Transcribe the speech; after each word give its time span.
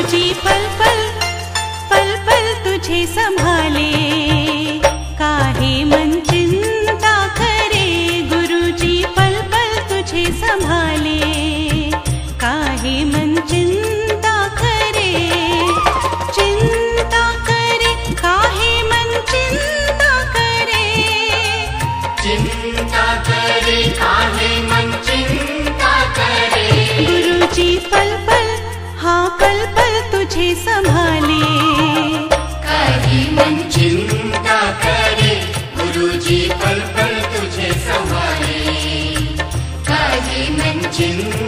तुझी 0.00 0.26
पल 0.44 0.62
पल 0.80 1.00
पल 1.90 2.14
पल 2.28 2.52
तुझे 2.64 3.04
संभाले 3.14 4.07
तुझे 30.32 30.54
संभाले 30.54 31.44
काहे 32.64 33.20
मन 33.36 33.56
चिंता 33.74 34.60
करे 34.84 35.34
गुरुजी 35.80 36.38
पल 36.62 36.80
पल 36.96 37.18
तुझे 37.36 37.72
संभाले 37.88 38.72
काहे 39.88 40.48
मन 40.58 40.88
चिंता 40.96 41.47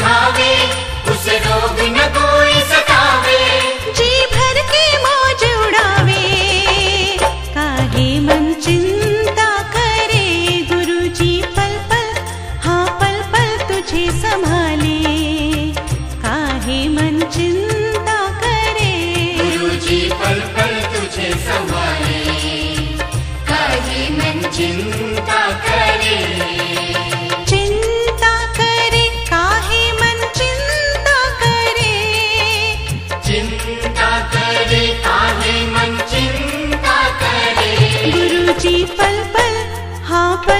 खावे 0.00 0.50
उसे 1.12 1.38
रोग 1.48 1.80
न 1.96 2.08
को 2.16 2.25